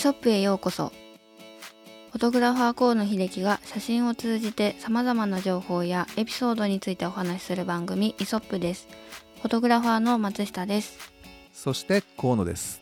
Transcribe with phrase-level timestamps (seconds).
[0.00, 0.92] ソップへようこそ。
[2.12, 8.88] フォトグラファー河野秀樹が写真を通じて様々な情報やエピソードについてお話しする番組イソップです。
[9.42, 11.12] フォトグラファーの松下です。
[11.52, 12.80] そして河野です。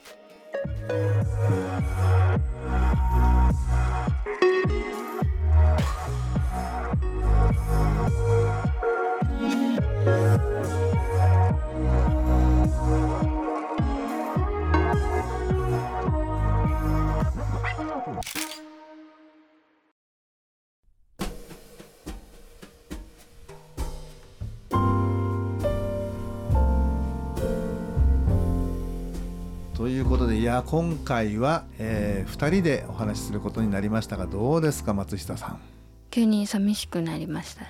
[29.88, 35.60] ということでいや今回は、えー、2人でお話しすることになりましたがどうですか松下さん？
[36.10, 37.62] 急に寂しくなりました。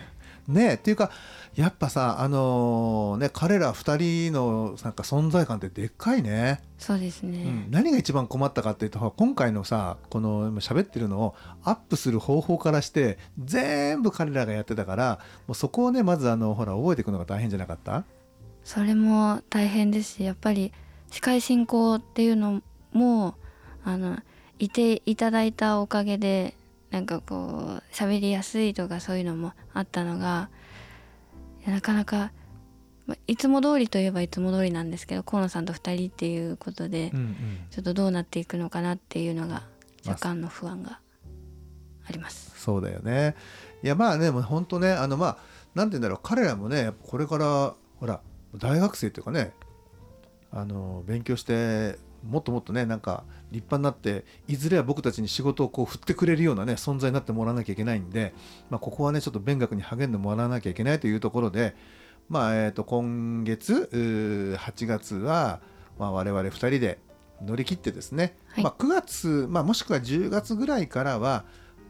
[0.48, 1.12] ねっていうか
[1.54, 18.03] やっぱさあのーね彼ら2人のなんか存在感ってでっかいね、そうですね、うん、何が一番困ったかっていうと今回のさこの今喋ってるのをアップする方法からして全部彼らがやってたからもうそこをねまずあのほら覚えていくのが大変じゃなかった？
[18.64, 20.72] それも大変ですしやっぱり
[21.11, 23.34] 司会進行っていうのも
[23.84, 24.19] あの
[24.59, 26.55] いていただいたおかげで
[26.91, 30.48] なんかこう喋りやすいとかそういうのもあったのが
[31.67, 32.33] なかなか
[33.06, 37.59] まいつも通りといえばいつも通りなんですけど河野さんと2人っていうことでうんうん。
[37.70, 39.62] ちょっとどうなっていくのかなっていうのが
[40.06, 41.00] 若干の不安が
[42.06, 42.53] あります。
[42.56, 43.34] そうだよね。
[43.83, 45.39] いやまあねもう本当ねあのまあ
[45.75, 48.20] なんて言うんだろう彼らもねこれからほら
[48.56, 49.53] 大学生っていうかね
[50.50, 58.34] あの勉強してもっともっとねなんか立派になっていずれは僕たちに仕事をこう振ってくれるようなね存在になってもらわなきゃいけないんで、
[58.70, 61.76] まあ、ここはねちょっと勉学に励んでもらわなきゃいけないというところで、
[62.28, 65.60] まあえー、と今月うー8月は、
[65.98, 66.98] まあ、我々2人で
[67.42, 68.64] 乗り切ってですね、はい。
[68.64, 71.44] まあ、9月、まあ、もしくは10月ぐらいからは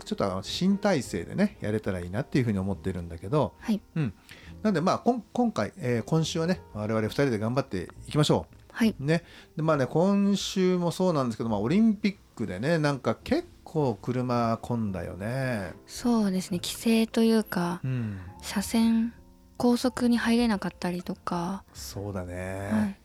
[0.05, 4.15] ちょっと新体制でねやれたらいいなっていうふうに思ってるんだけど、はい、うん、
[4.63, 9.05] なんでまあこん今回、えー今週はね我々2人で頑張っていきましょはい、う。
[9.05, 9.25] ね。
[9.57, 15.73] でまあね今週もそうなんですけど、まあ、オリンピックでねなんか結構車混んだよね。
[15.87, 16.59] そうですね。
[16.59, 19.13] 規制というかうん、車線
[19.57, 23.01] 高速に入れなかったりとか、そうだね、はい。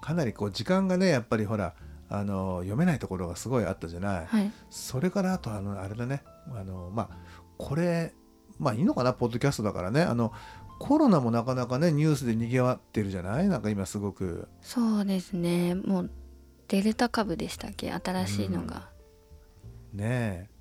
[0.00, 1.74] かなりこう時間がねやっぱりほら
[2.08, 4.26] あの読めないところがすごいあったじゃない。
[4.26, 6.22] はい、それからあとあのあれだね。
[6.54, 7.16] あのまあ
[7.58, 8.12] これ
[8.58, 9.12] まあいいのかな？
[9.12, 10.02] ポッドキャストだからね。
[10.02, 10.32] あの
[10.78, 13.48] コロナもなかなかねニュースで賑わってるじゃない？
[13.48, 14.48] なんか今すごく。
[14.60, 15.74] そうですね。
[15.74, 16.10] もう
[16.68, 17.92] デルタ株でしたっけ？
[17.92, 18.88] 新しいのが、
[19.92, 20.56] ねえ。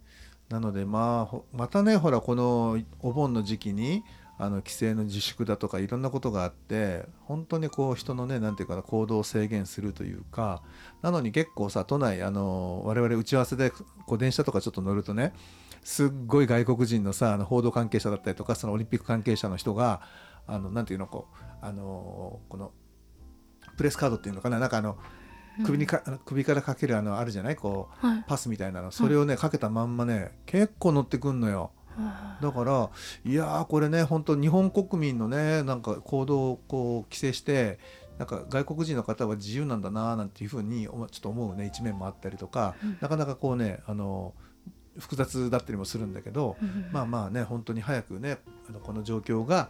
[0.49, 4.03] なのでまあほまたねほらこのお盆の時期に
[4.37, 10.61] あの規制の自粛だとかいろんなことがあって本当にこう人のねなんていうかな行動を制限するというか
[11.01, 15.33] なのに結構さ都内あの我々打ち合わせでこう電車とかちょっと乗るとね
[15.85, 20.01] すっごい外国人のさあの報道関係者だったりとかそのオリンピック関係者の人が
[20.47, 22.71] あのなんていうのこうあのこの
[23.77, 24.97] プレスカードっていうのかななんかあの
[25.63, 27.55] 首にか、首からかけるあのあるじゃない？
[27.55, 28.25] こうはい。
[28.27, 28.91] パスみたいなの。
[28.91, 31.71] それをねかけたまんまね結構乗ってくんのよ。
[31.95, 32.89] はだから
[33.23, 37.79] いやーこれね本当日本国民のねなんか行動をこう規制して
[38.17, 42.97] なんか外国人の方は自由なんだなーなんていうふうにおちょっと思うね一面もあったりとか、うん。
[42.99, 44.33] なかなかこうねあの
[44.97, 46.89] 複雑だったりもするんだけど、うん。
[46.91, 48.37] まあまあね本当に早くね
[48.69, 49.69] あのこの状況が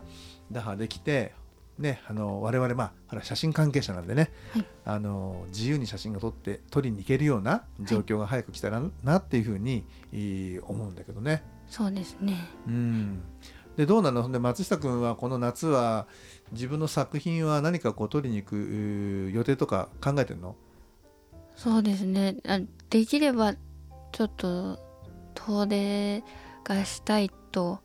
[0.52, 1.34] 打破できて
[1.78, 4.66] ねあの我々まあ写真関係者なんでね、はい。
[4.86, 9.84] あの自由に写真が撮って撮りに行けるような状況が早く来たらなっていうふうに、
[10.14, 11.44] えー思うんだけどね。
[11.68, 12.48] そうですね。
[12.68, 13.24] うん。
[13.76, 14.32] でどうなの？
[14.32, 16.08] で松下君はこの夏は
[16.54, 20.56] 自分の作品は何かこう撮りに行く予定とか考えてるの？
[21.58, 22.38] そうですね。
[22.48, 22.60] あ
[22.90, 23.54] できれば
[24.14, 24.80] ちょっと
[25.46, 26.24] 遠出
[26.64, 27.80] がしたいと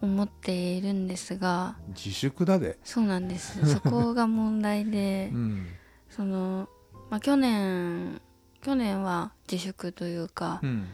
[0.00, 2.78] 思っているんですが自粛だで。
[2.84, 3.64] そうなんです。
[3.72, 5.66] そこが問題でうん。
[6.10, 6.68] その、
[7.10, 8.20] まあ、去年
[8.62, 10.86] 去年は自粛というか、っうん。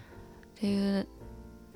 [0.57, 1.09] ていう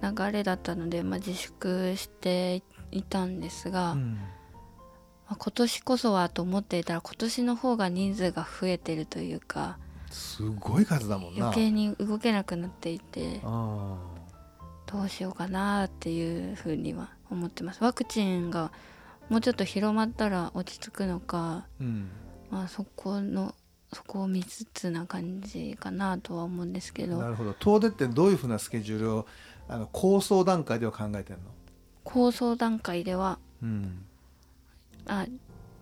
[0.03, 4.15] 流れだったので、まあ、自粛していたんですが、うん。
[4.15, 9.79] まあ今年こそはと思っていたら今年の方が人数が増えてるというか
[10.11, 11.47] すごい数だもんな。
[11.47, 13.41] 余計に動けなくなっていて。
[13.43, 13.97] あ
[14.95, 17.83] どうしようかなっていうふうには思ってます。
[17.83, 18.71] ワクチンが
[19.29, 22.09] もうちょっと広まったら落ち着くのか、ーうん。
[22.49, 23.57] まあ、そこの
[23.93, 27.19] そこを見つつな感じかなとは思うんですけど。
[27.19, 27.55] なるほど。
[27.55, 29.27] 遠出ってどういうふうなスケジュールを
[29.67, 31.51] あの構想段階では考えてるの？
[32.05, 34.05] 構想段階ではうん。
[35.09, 35.27] あ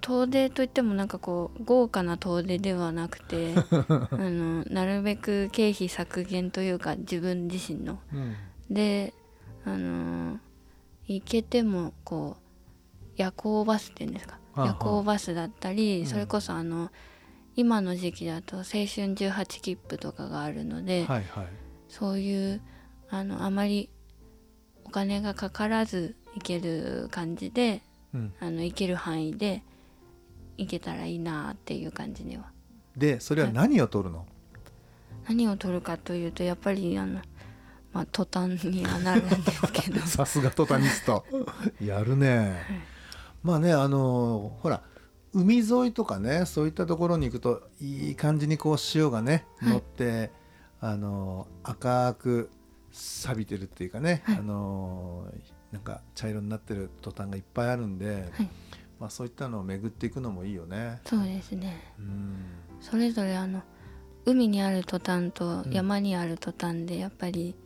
[0.00, 8.34] 遠出といってもなんかこう豪華な遠出ではなくて あのなるべく経費削減というか自分自身のうん
[8.72, 9.12] で
[9.64, 10.38] あの
[11.06, 12.42] 行けてもこう
[13.16, 14.38] 夜行バスっていうんですか。
[14.56, 16.06] 夜行バスだったり、うん。
[16.06, 16.90] それこそあの
[17.54, 18.84] 今の時期だと青春
[19.14, 21.46] 18切符とかがあるので、はいはい。
[21.88, 22.60] そういう
[23.10, 23.90] あのあまり
[24.84, 27.82] お金がかからず行ける感じで
[28.14, 28.32] うん。
[28.40, 29.62] あの行ける範囲で
[30.58, 32.50] 行けたらいいなっていう感じには。
[32.96, 34.26] でそれは何を取るの？
[35.26, 37.20] 何を取るかというとやっぱりあの、
[37.92, 40.00] まあ、途端にはなるんですけど。
[40.06, 41.24] さすがトタニスト。
[41.80, 42.56] やるね。
[43.42, 44.82] まあねあのほら
[45.34, 49.70] 海沿いとかねそういったところに行くといい感じにこう潮がねはい。
[49.70, 50.30] 乗って、
[50.80, 52.50] あの赤く
[52.90, 54.36] 錆びてるっていうかね、はい。
[54.38, 55.26] あの
[55.70, 58.48] なんか茶色になってるトタンがいっぱいあるんで、はい。
[59.00, 61.00] まあ、そういったのを巡っていくのもいいよね。
[61.06, 61.92] そうですね。
[61.98, 62.36] うん。
[62.80, 63.62] それぞれあの
[64.24, 65.72] 海にあるトタンとうん。
[65.72, 67.56] 山にあるトタンでやっぱり、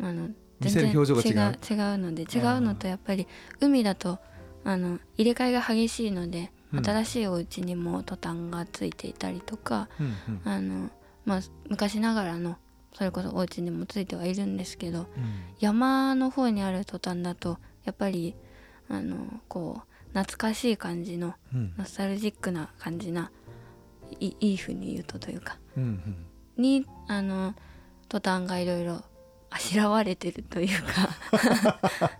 [0.00, 0.28] あの
[0.60, 1.56] 見せる表情が違う。
[1.70, 3.26] 違うので違うのとやっぱり
[3.60, 4.18] 海だと
[4.64, 6.84] あの入れ替えが激しいので、うん。
[6.84, 10.40] 新しいお家にもトタンがついていたりとかうんうん。
[10.44, 10.90] あの、
[11.24, 12.56] まあ、昔ながらの
[12.92, 15.06] それこそお家にもついてはいるんですけどうん。
[15.60, 18.34] 山の方にあるトタンだとやっぱり
[18.88, 21.74] あのこう懐かしい感じのうん。
[21.78, 23.30] ノスタルジックな感じな
[24.20, 26.26] いいい風に言うとというかうんうん。
[26.62, 27.54] にあの
[28.08, 29.02] トタンがいろいろ
[29.50, 31.08] あしらわれてるというか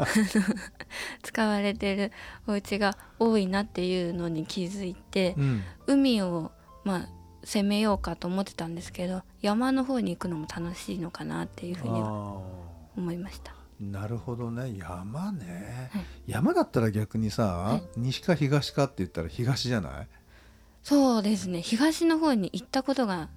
[1.22, 2.12] 使われてる
[2.46, 5.62] お家が多いなっていうのに気づいてうん。
[5.86, 6.52] 海を
[6.84, 7.08] まあ
[7.44, 12.40] 攻めようかと思ってたんですけど山の方に行くのも楽しいのかなっていうふうにはあ
[12.96, 13.52] 思いました。
[13.80, 14.76] ーなるほどね。
[14.76, 16.04] 山ね、はい。
[16.26, 17.82] 山だったら逆にさ、はい。
[17.96, 20.08] 西か東かって言ったら東じゃない？
[20.82, 21.62] そうですね。
[21.62, 23.28] 東の方に行ったことが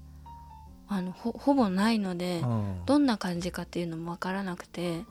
[0.93, 2.85] あのほほぼないのでうん。
[2.85, 5.05] どんな感じかっていうのも分からなくて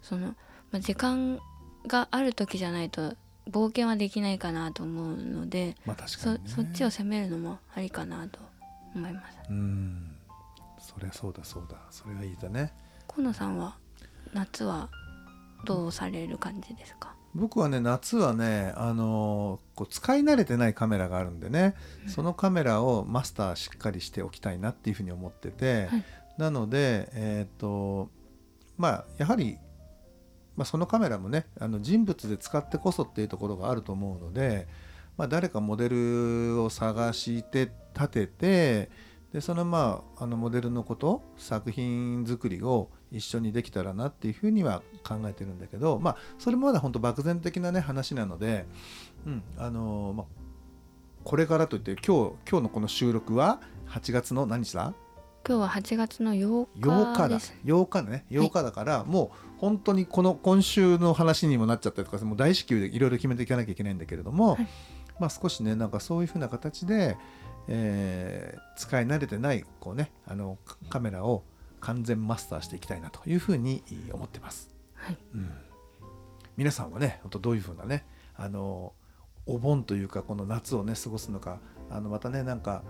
[0.00, 0.28] その、
[0.70, 1.38] まあ、時間
[1.86, 3.14] がある時じゃないと
[3.50, 8.38] 冒険はできないかなと思うのでまあ確かそに、ね、そっちを攻めるのもありかなと
[8.94, 9.38] 思います。
[9.50, 10.16] うん。
[10.78, 11.76] そりゃそうだそうだ。
[11.90, 12.72] それがいいだね。
[13.08, 13.76] 河野さんは
[14.32, 14.88] 夏は
[15.64, 17.11] どうされる感じですか？
[17.34, 21.74] 僕はね夏はねあのーこう使い慣れてないカメラがあるんでね、
[22.06, 26.04] そのカメラをマスターしっかりしておきたいなっていうふうに思ってて、はい。
[26.38, 28.10] なのでえっ、と
[28.76, 29.58] まあやはり、
[30.56, 34.66] まあ、そのカメラもねあの人物で使ってこそっていうところがあると思うので、
[35.16, 38.90] まあ、誰かモデルを探して立てて
[39.32, 48.66] でそのまああのモデルのこと作品作りを一緒にできたらなっていうふうには考えてるんだけどまあそれもまだ本当漠然的なね話なので、
[49.26, 50.26] うんあのまあ、
[51.24, 54.94] これからといって今日今日のこの収録は8月の何日だ？
[55.46, 57.28] 今日は8月の8 8日だ。
[57.28, 57.54] 日です。
[57.64, 64.68] 8日ね8日だから、もう本当にこの今週の話にもなっちゃったりとかもう大至急でいろいろ決めていかなきゃいけないんだけれども、はい。
[65.18, 67.16] まあ少しねなんかそういうふうな形で、
[67.68, 71.44] えー使い慣れてないこうねあのカカメラを
[71.80, 73.82] 完全マスターしていきたいなというふうに
[74.12, 74.70] 思ってます。
[74.94, 75.50] はいうん、
[76.56, 78.94] 皆さんはね本当どういうふうなねあの
[79.46, 81.60] お盆というかこの夏をね過ごすのか
[81.90, 82.82] あのまたねなんか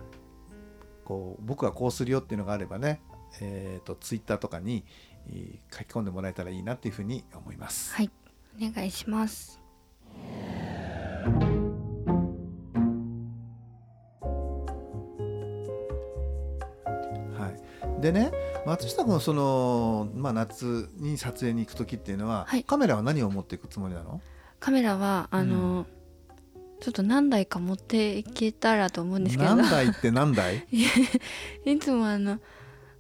[1.05, 3.01] こう僕はこうするよっていうのがあればね
[3.41, 4.85] えー、とツイッターとかに
[5.29, 7.95] えー書き込んでもらえたらいいなっていうふうに思います。
[7.95, 8.11] はい、
[8.61, 9.62] お願いします。
[18.03, 18.33] でね
[18.67, 22.65] 松下君はその、まあ、夏に撮影に行く時っていうのは、はい。
[22.65, 24.21] カメラは何を持っていくつもりなの？
[24.61, 25.87] カメラはあの、
[26.81, 29.57] ちょっと何台か持っていけたらと思うんですけど。
[29.57, 30.67] 何台って何台？
[31.65, 32.39] いつもあの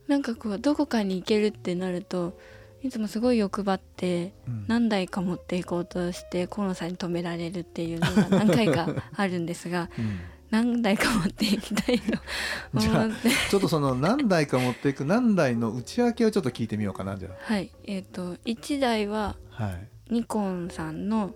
[0.08, 2.38] なんかこうどこかに行けるってなると
[2.82, 4.64] いつもすごい欲張ってうん。
[4.68, 9.90] 何台か持っていこうとして河野さんに止められるっていうのが何回かあるんですが。
[9.98, 10.20] うん
[10.52, 12.18] 何台か持っていきたいと
[12.78, 19.64] じゃあ思ってちょっとその何台か持っていく何台の内訳をちょっと聞いてみようかなじゃはいえっ、と1台はあ。
[19.64, 19.88] はい。
[20.10, 21.34] ニコンさんの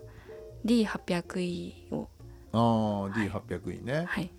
[0.63, 2.09] D800E を
[2.51, 4.05] ああ、はい D800 いね。
[4.07, 4.31] はい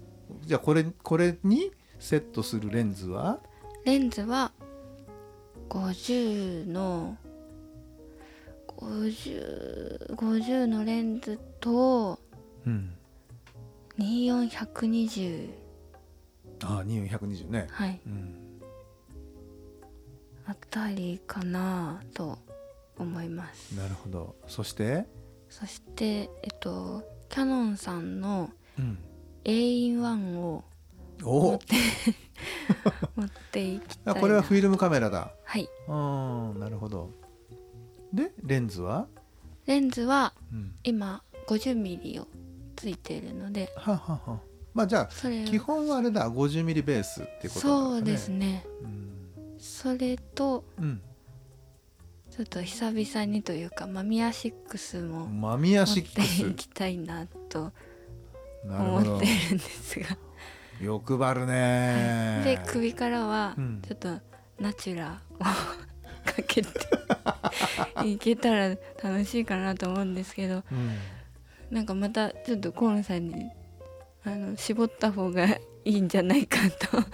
[0.42, 3.40] じゃあこれこれにセットするレンズは？
[3.84, 4.52] レンズは
[5.70, 7.16] 50の
[8.76, 12.20] 50, 50のレンズと
[12.64, 12.94] うん。
[13.98, 15.50] 24120
[16.64, 17.66] ああ24120ね。
[17.70, 18.34] はい、うん、
[20.46, 22.38] あたりかなと
[22.96, 23.76] 思います。
[23.76, 24.36] なるほど。
[24.46, 25.06] そして？
[25.48, 28.50] そしてえっとキャノンさんの
[29.44, 30.64] A-in-1 を
[31.20, 31.76] 持って、
[33.16, 35.32] うん、持っていきたいこれはフィルムカメラだ。
[35.44, 35.68] はい。
[35.88, 37.10] あなるほど。
[38.12, 39.06] でレンズは？
[39.66, 40.34] レンズは
[40.82, 42.28] 今 50mm を
[42.78, 44.40] ついているのでははは
[44.72, 45.08] まあじゃあ
[45.46, 48.64] 基本はあれだ50ミリベースってこと、そうですね、
[49.58, 51.00] それと、うん、
[52.30, 56.42] ちょっと久々にというかマミヤシックスもマミヤシックス。
[56.42, 57.72] 持っていきたいなと
[58.64, 60.06] 思ってるんですが。
[60.80, 64.20] 欲張るね、で首からはちょっと
[64.60, 65.54] ナチュラをか
[66.46, 66.68] けて
[68.06, 68.68] いけたら
[69.02, 70.96] 楽しいかなと思うんですけど、うん。
[71.70, 73.50] なんかまたちょっと河野さんに
[74.24, 77.04] あの絞った方がいいんじゃないかと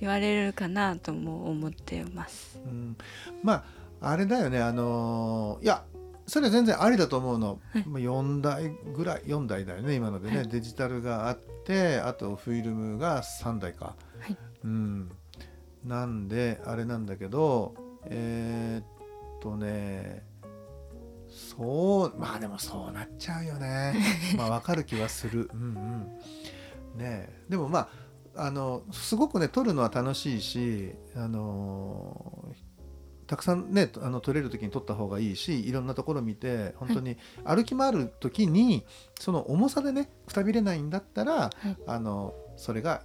[0.00, 2.60] 言われるかなとも思ってます。
[2.64, 2.96] うん、
[3.42, 3.64] ま
[4.00, 4.60] ああれだよね。
[4.60, 5.84] あのー、いや
[6.26, 15.10] それは全然ありだと思うの、はい、4台ぐらい4台だよね今のでね、はい、デジタルがあってあとフィルムが3台か、はい、うん。
[15.84, 17.74] なんであれなんだけど
[18.06, 20.24] えー、っとね
[21.34, 23.94] そうまあでもそうなっちゃうよね。
[24.38, 25.50] まあわかる気はする。
[25.52, 25.62] うんう
[26.96, 26.98] ん。
[26.98, 27.90] ねでもま
[28.36, 32.54] ああのすごくね撮るのは楽しいしあの
[33.26, 38.84] たくさんねあの撮れる時に撮った方がいいしいろんなところ見て本当に歩き回る時に、はい、
[39.18, 43.02] その重さでねくたびれないんだったら、はい、あのそれが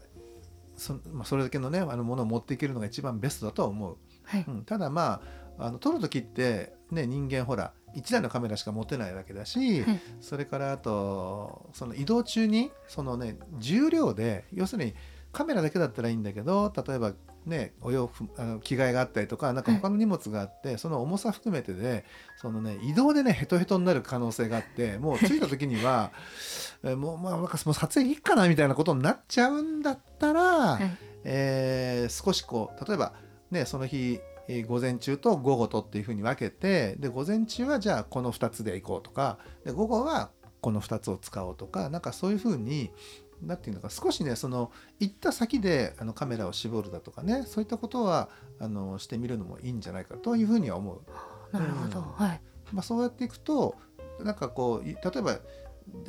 [0.75, 5.21] そ,、まあ、それだけのねあのものを持っていけるのが一番ベストだとは思う、はい、うん、ただま
[5.57, 9.83] ああの撮る時ってね、人間ほら1台のカメラしか持てないわけだし、
[10.21, 14.93] それからあとその移動中にその、ね、重量で要するに
[15.31, 17.13] カメラだけだったらいいんだけど例えば、
[17.45, 22.05] ね、お洋服あの着替えがあったりとかなんか他の荷物があって、その重さ含めてで
[22.37, 26.11] その、ね、移動でねヘトヘトになる可能性があってもう着いた時には
[26.83, 30.79] えもう、まあ、なんかもう撮影いいかなみたいなことになっちゃうんだったら、
[31.23, 33.13] えー、少しこう例えば、
[33.51, 34.19] ね、その日
[34.51, 42.91] え午前中と午後とっていうふうに分けてで午前中はじゃあこの2つでいこうとかで午後はこの2つを使おうとかなんかそういうふうに
[43.43, 48.29] 何て言うのか少しねその行った先であのカメラを絞るだとかねそういったことは
[48.59, 51.01] あのしてみるのもいいんじゃないかというふうには思う。
[51.51, 52.41] なるほど、うん、はい。
[52.71, 53.75] まあ、そうやっていくと
[54.19, 55.39] なんかこう例えば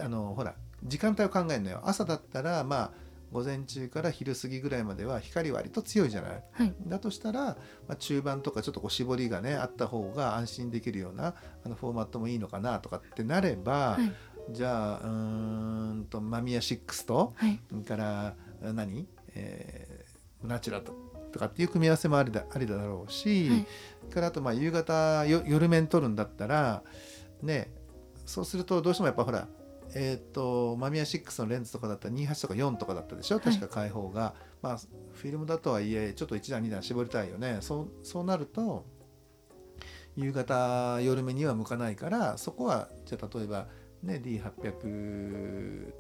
[0.00, 0.54] あのほら
[0.84, 1.80] 時間帯を考えるのよ。
[1.84, 2.90] 朝だったらまあ
[3.32, 7.56] 午前中から昼過ぎぐらいまでは光割と強いじゃない、はい、だとしたら、ま
[7.90, 11.34] あ、中盤とかちょっとこう絞りがねあった方が安心できるような
[11.64, 21.10] あのフォーマットもいいのかなとかってなれば、はい、じゃあうんと間宮6と、はい、から何、えー、ナチュラと。
[21.30, 23.66] とかっていう組み合わせもありだありだろうし、はい、
[24.12, 26.82] からあとまあ夕方夜面取るんだったら
[27.40, 27.70] ね
[28.26, 29.46] そうするとどうしてもやっぱほら
[29.94, 33.40] えーと、マミヤ6のレンズとかだったら28とか4とかだったでしょ？
[33.40, 34.78] 確か開放が、はい、まあ、
[35.12, 37.58] フィルムだとはいえちょっと1段2段絞りたいよね。
[37.60, 38.84] そうそうなると
[40.16, 43.68] 夕方夜目には向かないからそこはじゃあ例えば、
[44.02, 45.92] ね、D800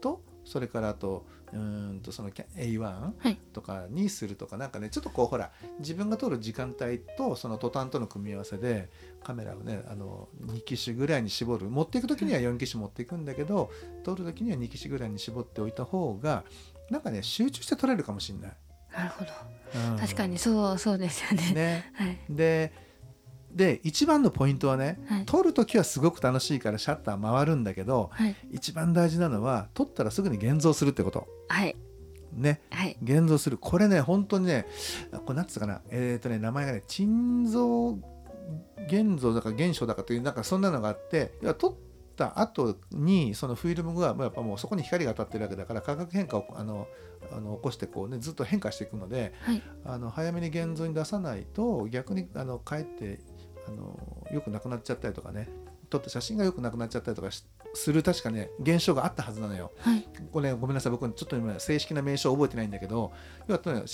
[0.00, 8.90] とそれからあとうんとその A1 とかにするとか、何、はい、かねちょっとこうほら自分が撮る時間帯とその途端との組み合わせで
[9.22, 11.68] カメラをねあの2機種ぐらいに絞る。
[11.68, 16.44] 持っていく時には4機種持っていくんだけど、うん、撮る時には2機種ぐらいに絞っておいた方が
[16.90, 18.52] なんかね集中して撮れるかもしれない。
[18.94, 19.30] なるほど、
[19.92, 21.52] うん、確かにそうそうですよね。
[21.52, 21.92] ね。
[21.94, 22.72] はい、で
[23.54, 31.28] で一番のポイントはね、はい、撮る時はすごく楽しいからシャッター回るんだけど、はい、一番大事なのは撮ったらすぐに現像するってこと。
[31.48, 31.76] はい。
[32.32, 33.58] ね、はい、現像する。
[33.58, 34.66] これね本当にね
[35.26, 37.98] これなんつうかなえっ、ー、とね名前がね沈蔵
[38.86, 41.74] 現像だか現象だかというなんかそんなのがあって要は撮っ
[42.16, 46.86] た後にそのフィルムがやっぱもうそこに光が当たってるわけだから化学変化をあの
[47.30, 53.20] あの起こしてこうねずっと変化していくので、はい、あの早めに現像に出さないと逆にあのかえって
[53.68, 53.98] あの
[54.32, 55.48] よくなくなっちゃったりとかね
[55.90, 57.28] 撮った写真がよくなくなっちゃったりとか
[57.74, 59.72] する確かね現象があったはずなのよ。
[59.78, 63.12] はい、これ、ね、ごめんなさい僕ちょっと今正式な名称覚えてないんだけど
[63.46, 63.86] 要は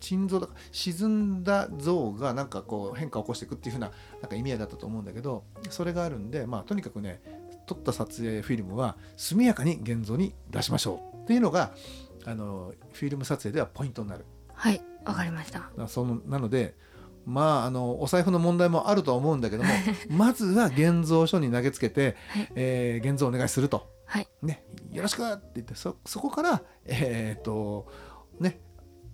[0.00, 7.22] 心臓沈んだ像がなんかこう変化を起こしていくっていうふうななんか意味合いだったと思うんだけどそれがあるんで、まあ、とにかくね
[7.66, 11.72] 撮った撮影フィルムは速やかに現像に出しましょうっていうのが
[12.24, 14.24] あのフィルム撮影ではポイントになる。
[14.54, 15.70] はいわかりました。
[15.88, 16.74] そのなので
[17.24, 19.70] まあ、あのお財布の問題もあるとは思うんだけども
[20.10, 24.28] まずは現像書に投げつけて、はい、えー、現像お願いすると、はい。
[24.42, 27.86] ね、よろしくって言ってそそこから、えー、っと
[28.40, 28.60] ね、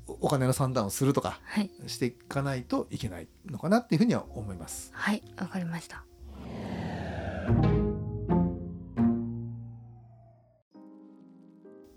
[0.07, 1.41] お金の算段をするとか
[1.87, 4.91] していかないといけないのかなっていうふうには思います。
[4.95, 6.05] はいわ、かりました。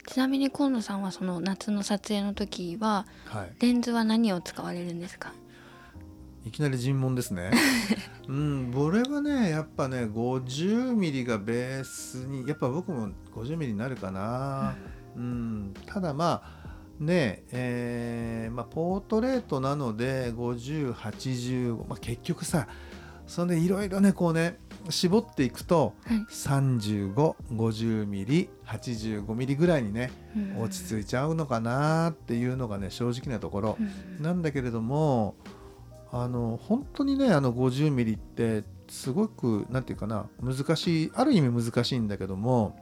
[0.08, 5.34] ちなみに今野さんはその夏の撮影の時は、はい、レンズは何を使われるんですか？
[6.46, 7.52] いきなり尋問ですね。
[8.28, 14.76] うん、これはね、やっぱね、50ミリがベースに、やっぱ僕も50ミリになるかな。
[15.16, 16.62] うん、ただまあ。
[17.02, 22.68] ねえーまあ、ポートレートなので5080、まあ、結局さ
[23.26, 33.84] それでいろいろねこうね絞っていくとはい3550ミリ85ミリぐらいにねうん落ち着いちゃうのかなっていうのがね正直なところう
[34.22, 35.36] んなんだけれども
[36.12, 42.76] あの本当にねあの50ミリってすごくなんていうかな難しいある意味難しいんだけども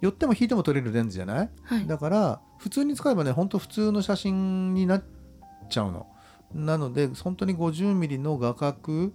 [0.00, 1.50] 寄っても引いても撮れるレンズじゃない？
[1.62, 5.04] はいだから普通に使えばね本当普通の写真になっ
[5.70, 6.06] ちゃうの。
[6.52, 9.12] なので本当に50ミリの画角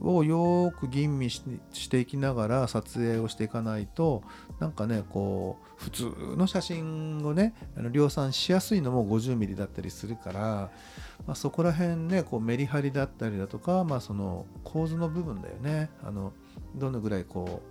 [0.00, 4.22] をよく吟味していきながら撮影をしていかないと
[4.58, 7.54] なんかねこう普通の写真をね
[7.92, 10.70] 量産しやすいのも50ミリだったりするから、
[11.26, 15.90] まあ、そこら辺ねこうメリハリだったりだとか、まあ、その構図の部分だよね。
[16.02, 16.32] あの
[16.74, 17.62] どのぐらいこ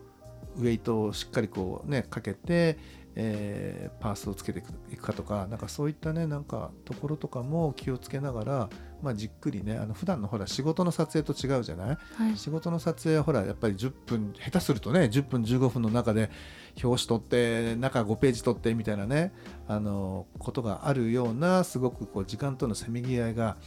[0.58, 2.78] うウェイトをしっかりこうねかけて、
[3.16, 8.70] えーパースをつけていくいくかとかなんかそういったねなんかところとかも気をつけながら、
[9.02, 11.98] まあ、じっくりねあの普段のほら仕事の撮影と違うじゃない？
[12.16, 12.38] はい。
[12.38, 16.30] 仕事の撮影はほらやっぱり10分下手するとね10分15分の中で
[16.84, 19.34] 表紙取って中5ページ取ってみたいなね
[19.68, 23.58] あのことがあるようなすごくこう時間とのせめぎ合いが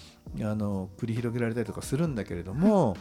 [0.41, 2.97] あの繰り広げられたりとかするんだけれども、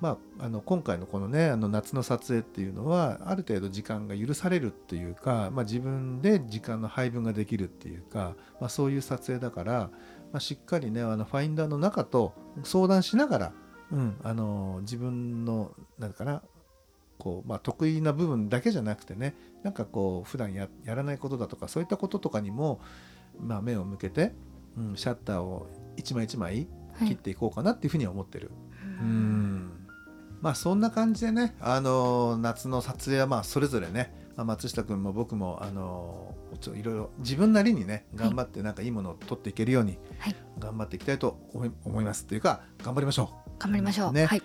[0.00, 9.90] まあ、あの今回のこのねあの夏の撮影っていうのはある程度時間が許されるっていうか、まあ、自分で時間の配分ができるっていうか、まあ、そういう撮影だから、
[10.32, 12.32] まあ、しっかりねあのファインダーの中と
[12.64, 13.52] 相談しながら、
[13.92, 16.42] うん、あの自分のなんかな
[17.18, 22.80] こう、まあ、得意な部分だけじゃなくてねなんかこう普段ややらないことだとかそういったこととかにも、
[23.38, 24.32] まあ、目を向けて、
[24.78, 26.66] うん、シャッターを一枚一枚
[27.00, 27.08] はい。
[27.08, 28.50] 切っていこうかなっていうふうには思ってる。
[29.00, 29.79] うん
[30.40, 40.36] まあそんな感じでね、あの夏の撮影はまあそれぞれね、まあ、松下君も僕も、あのちょいろいろ自分なりにね頑張ってなんかいいものを撮っていけるようにはい。
[40.58, 42.24] 頑張っていきたいと思い思います。
[42.24, 44.26] っていうか頑張りましょ頑張りましょう、ね。
[44.26, 44.42] はい、う。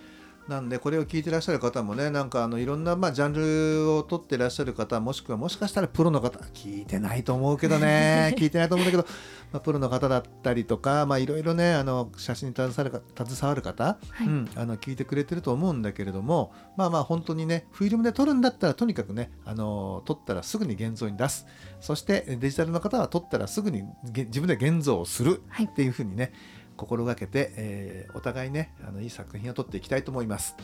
[0.47, 8.35] なんでこれを聞いてらっしゃる方もねなんかあのいろんなまあジャンルを撮ってらっしゃる方もしくはもしかしたらプロの方聞いてないと思うけどね。
[8.37, 9.07] 聞いてないと思うんだけど、
[9.51, 14.27] まあ、プロの方だったりとかまあいろいろねあの写真に携わるか携わる方はい。
[14.27, 21.47] うん、あの聞いてくれてると思うんだけれどもまあまあ本当にねフィルムで撮るんだったらとにかくねあの撮ったらすぐに現像に出す。
[21.81, 25.65] そしてデジタルの方は撮ったらすぐにげ自分で現像をするはい。
[25.65, 26.33] っていうふうにね
[26.75, 30.55] 心がけて、えーお互いねあのいい作品を撮っていきたいと思います。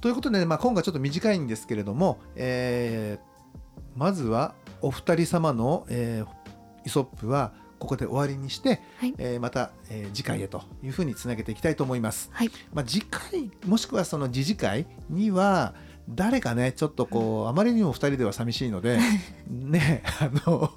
[0.00, 3.36] ということで、ね、まあ、今回ちょっと短いんですけれども、えー
[3.94, 6.36] まずはお二人様の、えー
[6.84, 12.30] イソップはここで終わりにして、はいえーまた、えー次回へというふうにつなげていきたいと思います。
[12.32, 15.74] はいまあ、次回もしくはその次次回には
[16.08, 18.98] 誰かねちょっとこうあまりにも2人では寂しいので
[19.50, 20.70] ねあの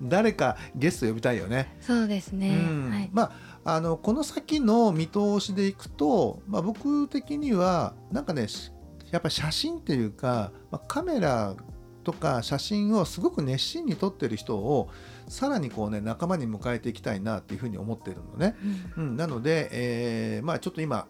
[0.00, 1.76] 誰かゲスト呼びたいよね。
[1.80, 2.90] そうですね、うん。
[2.90, 3.22] はい、ま
[3.64, 8.72] ああのこの先の見通しでいくと、まあ、僕的にはなんかねし
[9.10, 11.56] やっぱ写真っていうか、まあ、カメラ
[12.04, 14.88] とか写真をすごく熱心に撮ってる人を
[15.26, 18.54] さらにこうね仲間に迎えていきたいなっていうふうに思ってるのね。
[18.96, 19.08] うん。
[19.08, 21.08] うん、なので、えーまあ、ちょっと今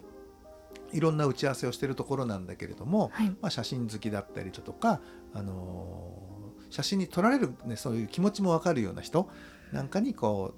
[0.93, 3.29] いろんな打ち合わせをしているところなんだけれども、はい。
[3.41, 5.01] まあ、写真好きだったりだとか、
[5.33, 6.27] あのー
[6.69, 9.29] 写真に撮られる、ね、そういう気持ちも分かるような人
[9.71, 10.53] なんかにこ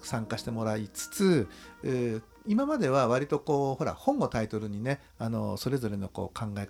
[0.00, 1.48] う参加してもらいつつ、
[1.82, 6.66] えー今までは割とこうほら本をタイトルにね、あのそれぞれのこう考え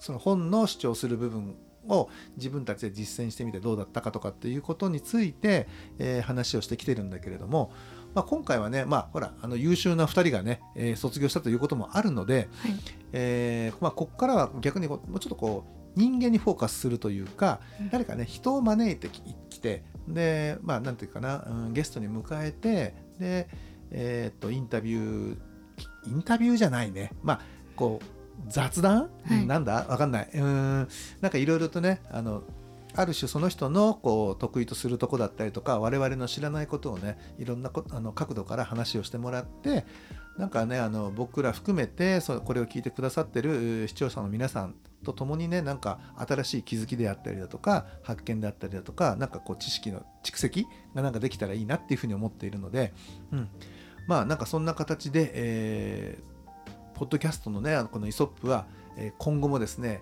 [0.00, 1.56] その本の主張する部分
[1.88, 7.72] を自分たちで実践してみてどうだったかとかっていうことについて、えー話をしてきてるんだけれども、
[8.14, 12.74] まあ、今回はね、まあ、ほらあの優秀な2人がね、えー卒業したということもあるので、はい。
[13.12, 15.64] えーまあ、ここからは逆にもうちょっとこ
[15.96, 17.90] う人間にフォーカスするというか、うん。
[17.90, 23.48] 誰かね人を招いてききてでまあなんていうかな、うん、ゲストに迎えてで、
[23.90, 25.38] えーっとインタビュー
[26.06, 27.10] インタビューじゃないね。
[27.22, 27.40] まあ
[27.76, 28.06] こう
[28.48, 29.42] 雑談、はい。
[29.42, 29.86] うんなんだ？
[29.88, 30.30] わかんない。
[30.34, 30.88] うん。
[31.20, 32.42] なんかいろいろとねあの
[32.96, 39.84] ある種その人のこう得意とするとこだったりとか我々の知らないことをねいろんなこあの角度から話をしてもらって
[40.38, 52.92] なんかねあの僕ら含めてそこれを聞いてくださってる視聴者の皆さんと共にねなんか新しい気づきであったりだとか発見であったりだとかなんかこう知識の蓄積がなんかできたらいいなっていうふうに思っているので、
[53.32, 53.48] うん、
[54.06, 56.34] まあなんかそんな形で、えー
[56.94, 58.66] ポッドキャストのねこのイソップは、
[59.18, 60.00] 今後もですね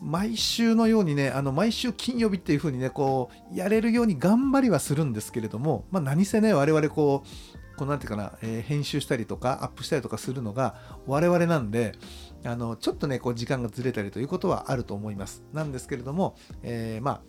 [0.00, 10.74] 毎週のようにねあの毎週金曜日っていう風にねこうやれるように頑張りはするんですけれども、まあ、何せね我々こうこうなんていうかな、えー編集したりとかアップしたりとかするのが
[11.06, 11.92] 我々なんで
[12.44, 15.44] あのちょっとねこう時間がずれたりということはあると思います。
[15.52, 17.20] なんですけれども、えーまあ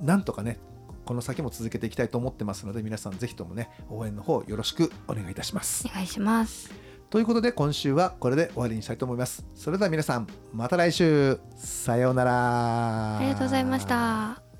[0.00, 0.58] なんとかね
[1.04, 5.86] この先も続けていきたいと思ってますので皆さんぜひともね応援の方よろしくお願いいたします。
[5.86, 6.91] お願いします。
[7.12, 9.44] ということで今週はこれで終わりにしたいと思います。
[9.54, 11.38] それでは皆さんまた来週。
[11.56, 13.18] さようなら。
[13.18, 14.51] ありがとうございました。